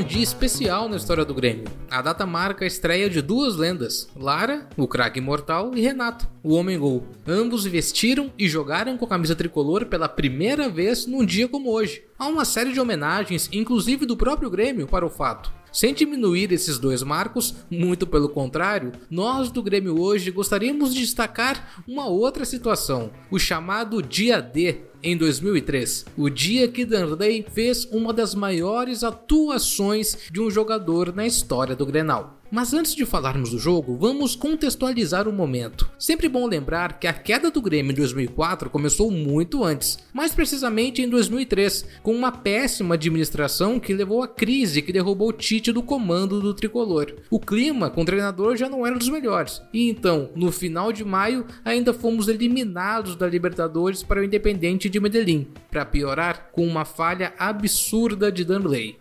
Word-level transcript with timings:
um 0.00 0.02
dia 0.02 0.22
especial 0.22 0.88
na 0.88 0.96
história 0.96 1.26
do 1.26 1.34
Grêmio. 1.34 1.64
A 1.90 2.00
data 2.00 2.24
marca 2.24 2.64
a 2.64 2.66
estreia 2.66 3.10
de 3.10 3.20
duas 3.20 3.54
lendas, 3.54 4.08
Lara, 4.16 4.66
o 4.74 4.88
craque 4.88 5.18
imortal, 5.18 5.72
e 5.74 5.82
Renato, 5.82 6.26
o 6.42 6.54
homem-gol. 6.54 7.06
Ambos 7.28 7.66
vestiram 7.66 8.32
e 8.38 8.48
jogaram 8.48 8.96
com 8.96 9.04
a 9.04 9.08
camisa 9.08 9.36
tricolor 9.36 9.84
pela 9.84 10.08
primeira 10.08 10.70
vez 10.70 11.04
num 11.04 11.22
dia 11.22 11.46
como 11.46 11.70
hoje. 11.70 12.02
Há 12.18 12.28
uma 12.28 12.46
série 12.46 12.72
de 12.72 12.80
homenagens, 12.80 13.50
inclusive 13.52 14.06
do 14.06 14.16
próprio 14.16 14.48
Grêmio, 14.48 14.86
para 14.86 15.04
o 15.04 15.10
fato. 15.10 15.52
Sem 15.72 15.94
diminuir 15.94 16.52
esses 16.52 16.78
dois 16.78 17.02
marcos, 17.02 17.54
muito 17.70 18.06
pelo 18.06 18.28
contrário, 18.28 18.92
nós 19.08 19.50
do 19.50 19.62
Grêmio 19.62 20.00
hoje 20.00 20.30
gostaríamos 20.30 20.92
de 20.92 21.00
destacar 21.00 21.82
uma 21.86 22.06
outra 22.06 22.44
situação, 22.44 23.10
o 23.30 23.38
chamado 23.38 24.02
Dia 24.02 24.40
D, 24.40 24.89
em 25.02 25.16
2003, 25.16 26.06
o 26.16 26.28
dia 26.28 26.68
que 26.68 26.84
Danley 26.84 27.44
fez 27.52 27.84
uma 27.86 28.12
das 28.12 28.34
maiores 28.34 29.02
atuações 29.02 30.16
de 30.30 30.40
um 30.40 30.50
jogador 30.50 31.14
na 31.14 31.26
história 31.26 31.74
do 31.74 31.86
Grenal. 31.86 32.40
Mas 32.50 32.74
antes 32.74 32.96
de 32.96 33.06
falarmos 33.06 33.50
do 33.50 33.58
jogo, 33.60 33.96
vamos 33.96 34.34
contextualizar 34.34 35.28
o 35.28 35.32
momento. 35.32 35.88
Sempre 35.96 36.28
bom 36.28 36.48
lembrar 36.48 36.98
que 36.98 37.06
a 37.06 37.12
queda 37.12 37.48
do 37.48 37.62
Grêmio 37.62 37.92
em 37.92 37.94
2004 37.94 38.68
começou 38.68 39.08
muito 39.08 39.62
antes, 39.62 40.00
mais 40.12 40.34
precisamente 40.34 41.00
em 41.00 41.08
2003, 41.08 41.86
com 42.02 42.12
uma 42.12 42.32
péssima 42.32 42.96
administração 42.96 43.78
que 43.78 43.94
levou 43.94 44.20
à 44.20 44.26
crise 44.26 44.82
que 44.82 44.92
derrubou 44.92 45.28
o 45.28 45.32
Tite 45.32 45.70
do 45.70 45.80
comando 45.80 46.40
do 46.40 46.52
tricolor. 46.52 47.14
O 47.30 47.38
clima 47.38 47.88
com 47.88 48.02
o 48.02 48.04
treinador 48.04 48.56
já 48.56 48.68
não 48.68 48.84
era 48.84 48.98
dos 48.98 49.08
melhores, 49.08 49.62
e 49.72 49.88
então, 49.88 50.30
no 50.34 50.50
final 50.50 50.92
de 50.92 51.04
maio, 51.04 51.46
ainda 51.64 51.94
fomos 51.94 52.26
eliminados 52.26 53.14
da 53.14 53.28
Libertadores 53.28 54.02
para 54.02 54.20
o 54.20 54.24
Independente 54.24 54.89
de 54.90 55.00
Medellín, 55.00 55.52
para 55.70 55.86
piorar 55.86 56.50
com 56.52 56.66
uma 56.66 56.84
falha 56.84 57.32
absurda 57.38 58.30
de 58.30 58.44
Danley. 58.44 58.98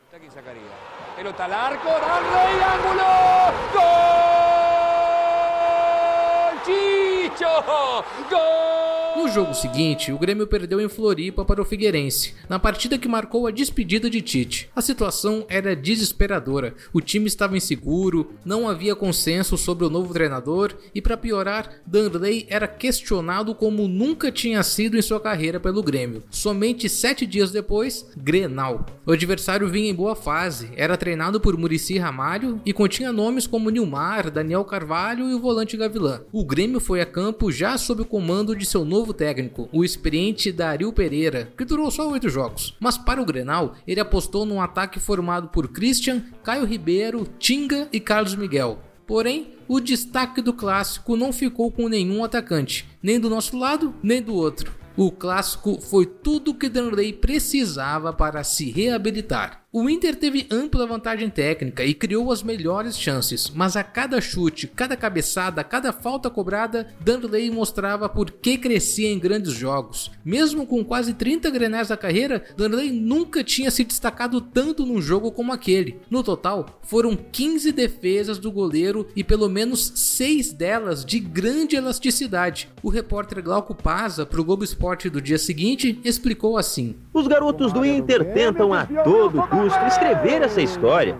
¡Chicho! 6.65 8.03
¡Gol! 8.29 8.78
No 9.15 9.27
jogo 9.27 9.53
seguinte, 9.53 10.11
o 10.11 10.17
Grêmio 10.17 10.47
perdeu 10.47 10.79
em 10.79 10.87
Floripa 10.87 11.43
para 11.43 11.61
o 11.61 11.65
Figueirense, 11.65 12.33
na 12.47 12.57
partida 12.57 12.97
que 12.97 13.07
marcou 13.07 13.47
a 13.47 13.51
despedida 13.51 14.09
de 14.09 14.21
Tite. 14.21 14.69
A 14.75 14.81
situação 14.81 15.45
era 15.49 15.75
desesperadora, 15.75 16.73
o 16.93 17.01
time 17.01 17.27
estava 17.27 17.57
inseguro, 17.57 18.31
não 18.45 18.69
havia 18.69 18.95
consenso 18.95 19.57
sobre 19.57 19.85
o 19.85 19.89
novo 19.89 20.13
treinador 20.13 20.73
e, 20.95 21.01
para 21.01 21.17
piorar, 21.17 21.81
Danley 21.85 22.45
era 22.49 22.67
questionado 22.67 23.53
como 23.53 23.87
nunca 23.87 24.31
tinha 24.31 24.63
sido 24.63 24.97
em 24.97 25.01
sua 25.01 25.19
carreira 25.19 25.59
pelo 25.59 25.83
Grêmio. 25.83 26.23
Somente 26.29 26.87
sete 26.87 27.25
dias 27.25 27.51
depois, 27.51 28.09
Grenal. 28.15 28.85
O 29.05 29.11
adversário 29.11 29.67
vinha 29.67 29.89
em 29.89 29.95
boa 29.95 30.15
fase, 30.15 30.69
era 30.75 30.95
treinado 30.95 31.41
por 31.41 31.57
Murici 31.57 31.97
Ramalho 31.97 32.61
e 32.65 32.71
continha 32.71 33.11
nomes 33.11 33.47
como 33.47 33.69
Nilmar, 33.69 34.31
Daniel 34.31 34.63
Carvalho 34.63 35.29
e 35.29 35.33
o 35.33 35.39
volante 35.39 35.75
Gavilã. 35.75 36.21
O 36.31 36.45
Grêmio 36.45 36.79
foi 36.79 37.01
a 37.01 37.05
campo 37.05 37.51
já 37.51 37.77
sob 37.77 38.03
o 38.03 38.05
comando 38.05 38.55
de 38.55 38.65
seu 38.65 38.85
novo 38.85 38.98
novo 38.99 39.13
técnico, 39.13 39.69
o 39.71 39.85
experiente 39.85 40.51
Dario 40.51 40.91
Pereira, 40.91 41.53
que 41.57 41.63
durou 41.63 41.89
só 41.89 42.09
oito 42.09 42.27
jogos. 42.27 42.75
Mas 42.81 42.97
para 42.97 43.21
o 43.21 43.25
Grenal, 43.25 43.75
ele 43.87 44.01
apostou 44.01 44.45
num 44.45 44.61
ataque 44.61 44.99
formado 44.99 45.47
por 45.47 45.69
Christian, 45.69 46.21
Caio 46.43 46.65
Ribeiro, 46.65 47.25
Tinga 47.39 47.87
e 47.93 47.99
Carlos 48.01 48.35
Miguel. 48.35 48.79
Porém, 49.07 49.53
o 49.69 49.79
destaque 49.79 50.41
do 50.41 50.53
clássico 50.53 51.15
não 51.15 51.31
ficou 51.31 51.71
com 51.71 51.87
nenhum 51.87 52.25
atacante, 52.25 52.85
nem 53.01 53.17
do 53.17 53.29
nosso 53.29 53.57
lado, 53.57 53.95
nem 54.03 54.21
do 54.21 54.35
outro. 54.35 54.77
O 54.97 55.11
clássico 55.11 55.79
foi 55.79 56.05
tudo 56.05 56.53
que 56.53 56.67
Danley 56.67 57.13
precisava 57.13 58.11
para 58.11 58.43
se 58.43 58.69
reabilitar. 58.69 59.63
O 59.71 59.87
Inter 59.87 60.15
teve 60.15 60.47
ampla 60.49 60.87
vantagem 60.87 61.29
técnica 61.29 61.85
e 61.85 61.93
criou 61.93 62.31
as 62.31 62.41
melhores 62.41 62.97
chances, 62.97 63.51
mas 63.53 63.75
a 63.75 63.83
cada 63.83 64.19
chute, 64.19 64.65
cada 64.65 64.97
cabeçada, 64.97 65.63
cada 65.63 65.93
falta 65.93 66.27
cobrada, 66.27 66.87
Danley 66.99 67.51
mostrava 67.51 68.09
por 68.09 68.31
que 68.31 68.57
crescia 68.57 69.07
em 69.07 69.19
grandes 69.19 69.53
jogos. 69.53 70.09
Mesmo 70.25 70.65
com 70.65 70.83
quase 70.83 71.13
30 71.13 71.51
grenais 71.51 71.89
da 71.89 71.95
carreira, 71.95 72.43
Danley 72.57 72.91
nunca 72.91 73.43
tinha 73.43 73.69
se 73.69 73.83
destacado 73.83 74.41
tanto 74.41 74.87
num 74.87 74.99
jogo 74.99 75.31
como 75.31 75.53
aquele. 75.53 75.99
No 76.09 76.23
total, 76.23 76.79
foram 76.81 77.15
15 77.15 77.71
defesas 77.71 78.39
do 78.39 78.51
goleiro 78.51 79.07
e 79.15 79.23
pelo 79.23 79.47
menos 79.47 79.91
6 79.93 80.51
delas 80.51 81.05
de 81.05 81.19
grande 81.19 81.75
elasticidade. 81.75 82.69
O 82.81 82.89
repórter 82.89 83.43
Glauco 83.43 83.75
Paza, 83.75 84.25
para 84.25 84.41
o 84.41 84.43
Globo 84.43 84.63
Esporte 84.63 85.11
do 85.11 85.21
dia 85.21 85.37
seguinte, 85.37 85.99
explicou 86.03 86.57
assim: 86.57 86.95
Os 87.19 87.27
garotos 87.27 87.73
do 87.73 87.85
Inter 87.85 88.33
tentam 88.33 88.73
a 88.73 88.85
todo 89.03 89.43
custo 89.43 89.85
escrever 89.87 90.41
essa 90.41 90.61
história. 90.61 91.17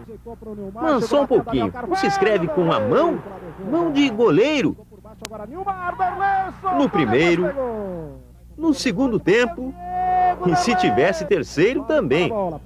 Mas 0.74 1.04
só 1.06 1.24
um 1.24 1.28
pouquinho. 1.28 1.74
Não 1.86 1.96
se 1.98 2.08
escreve 2.08 2.48
com 2.48 2.72
a 2.72 2.80
mão? 2.80 3.20
Mão 3.70 3.92
de 3.92 4.10
goleiro. 4.10 4.78
No 6.78 6.90
primeiro, 6.90 7.54
no 8.58 8.74
segundo 8.74 9.20
tempo 9.20 9.74
e 10.46 10.56
se 10.56 10.74
tivesse 10.76 11.26
terceiro 11.26 11.84
também. 11.84 12.32
O 12.32 12.62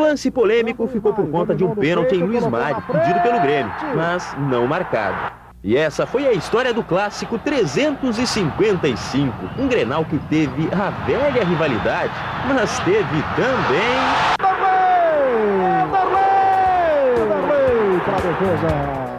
lance 0.00 0.30
polêmico 0.30 0.86
ficou 0.86 1.12
por 1.12 1.28
conta 1.28 1.52
de 1.52 1.64
um 1.64 1.74
pênalti 1.74 2.14
em 2.14 2.22
Luiz 2.22 2.46
Mário, 2.46 2.80
pedido 2.82 3.20
pelo 3.22 3.40
Grêmio, 3.40 3.72
mas 3.96 4.36
não 4.38 4.68
marcado. 4.68 5.47
E 5.62 5.76
essa 5.76 6.06
foi 6.06 6.24
a 6.24 6.32
história 6.32 6.72
do 6.72 6.84
clássico 6.84 7.36
355, 7.36 9.34
um 9.58 9.66
Grenal 9.66 10.04
que 10.04 10.16
teve 10.30 10.68
a 10.72 10.90
velha 11.04 11.44
rivalidade, 11.44 12.12
mas 12.46 12.78
teve 12.80 13.22
também... 13.34 14.38
Para 18.04 18.16
a 18.16 18.20
defesa! 18.20 19.17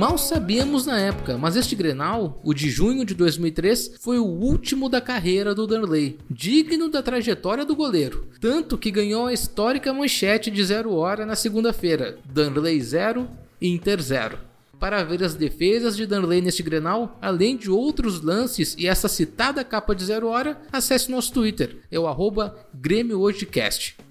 Mal 0.00 0.16
sabíamos 0.16 0.86
na 0.86 0.98
época, 0.98 1.36
mas 1.36 1.56
este 1.56 1.76
Grenal, 1.76 2.40
o 2.42 2.54
de 2.54 2.70
junho 2.70 3.04
de 3.04 3.14
2003, 3.14 3.96
foi 4.00 4.18
o 4.18 4.24
último 4.24 4.88
da 4.88 4.98
carreira 4.98 5.54
do 5.54 5.66
Danley, 5.66 6.16
digno 6.30 6.88
da 6.88 7.02
trajetória 7.02 7.66
do 7.66 7.76
goleiro, 7.76 8.26
tanto 8.40 8.78
que 8.78 8.90
ganhou 8.90 9.26
a 9.26 9.32
histórica 9.34 9.92
manchete 9.92 10.50
de 10.50 10.64
zero 10.64 10.94
hora 10.94 11.26
na 11.26 11.36
segunda-feira, 11.36 12.16
Danley 12.24 12.80
0, 12.80 13.28
Inter 13.60 14.00
0. 14.00 14.38
Para 14.78 15.04
ver 15.04 15.22
as 15.22 15.34
defesas 15.34 15.98
de 15.98 16.06
Danley 16.06 16.40
neste 16.40 16.62
Grenal, 16.62 17.18
além 17.20 17.54
de 17.54 17.70
outros 17.70 18.22
lances 18.22 18.74
e 18.78 18.86
essa 18.86 19.06
citada 19.06 19.62
capa 19.62 19.94
de 19.94 20.06
zero 20.06 20.28
hora, 20.28 20.58
acesse 20.72 21.10
nosso 21.10 21.30
Twitter, 21.30 21.76
é 21.90 22.00
o 22.00 22.06
arroba 22.06 22.56
Grêmio. 22.72 23.20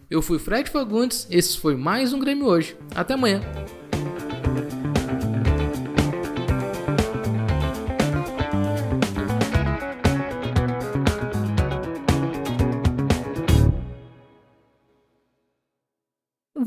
Eu 0.07 0.21
fui 0.21 0.37
Fred 0.37 0.69
Fagundes, 0.69 1.25
esse 1.31 1.57
foi 1.57 1.75
mais 1.75 2.13
um 2.13 2.19
Grêmio 2.19 2.45
Hoje. 2.45 2.77
Até 2.93 3.15
amanhã! 3.15 3.41